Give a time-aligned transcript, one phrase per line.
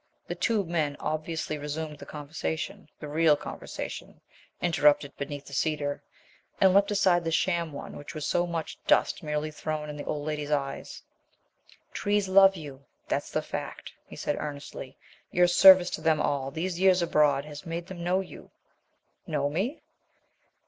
[0.25, 4.19] The two men obviously resumed the conversation the real conversation
[4.59, 6.01] interrupted beneath the cedar
[6.59, 10.05] and left aside the sham one which was so much dust merely thrown in the
[10.05, 11.03] old lady's eyes.
[11.93, 14.97] "Trees love you, that's the fact," he said earnestly.
[15.29, 18.49] "Your service to them all these years abroad has made them know you."
[19.27, 19.83] "Know me?"